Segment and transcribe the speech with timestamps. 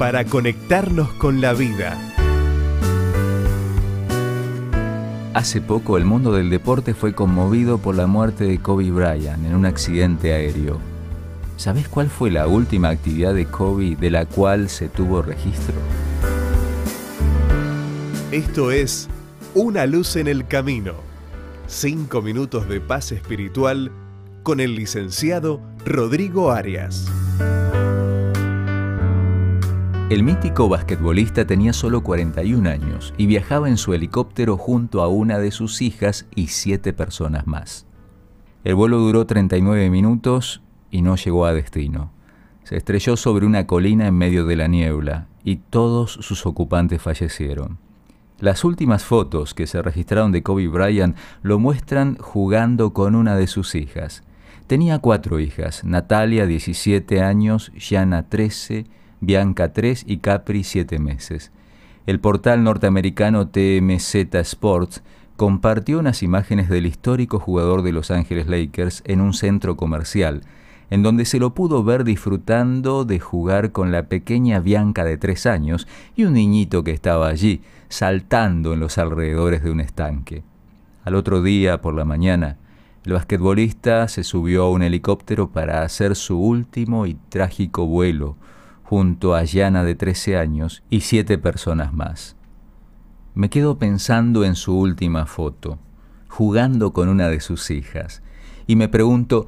[0.00, 1.98] para conectarnos con la vida.
[5.34, 9.54] Hace poco el mundo del deporte fue conmovido por la muerte de Kobe Bryant en
[9.54, 10.78] un accidente aéreo.
[11.58, 15.74] ¿Sabes cuál fue la última actividad de Kobe de la cual se tuvo registro?
[18.32, 19.06] Esto es
[19.52, 20.94] Una luz en el camino.
[21.66, 23.92] Cinco minutos de paz espiritual
[24.44, 27.06] con el licenciado Rodrigo Arias.
[30.10, 35.38] El mítico basquetbolista tenía solo 41 años y viajaba en su helicóptero junto a una
[35.38, 37.86] de sus hijas y siete personas más.
[38.64, 42.10] El vuelo duró 39 minutos y no llegó a destino.
[42.64, 47.78] Se estrelló sobre una colina en medio de la niebla y todos sus ocupantes fallecieron.
[48.40, 53.46] Las últimas fotos que se registraron de Kobe Bryant lo muestran jugando con una de
[53.46, 54.24] sus hijas.
[54.66, 58.86] Tenía cuatro hijas, Natalia 17 años, Gianna 13,
[59.20, 61.52] Bianca 3 y Capri 7 meses.
[62.06, 65.02] El portal norteamericano TMZ Sports
[65.36, 70.42] compartió unas imágenes del histórico jugador de Los Ángeles Lakers en un centro comercial,
[70.90, 75.46] en donde se lo pudo ver disfrutando de jugar con la pequeña Bianca de 3
[75.46, 80.42] años y un niñito que estaba allí, saltando en los alrededores de un estanque.
[81.04, 82.56] Al otro día, por la mañana,
[83.04, 88.36] el basquetbolista se subió a un helicóptero para hacer su último y trágico vuelo,
[88.90, 92.34] junto a Yana de 13 años y siete personas más.
[93.36, 95.78] Me quedo pensando en su última foto,
[96.26, 98.20] jugando con una de sus hijas,
[98.66, 99.46] y me pregunto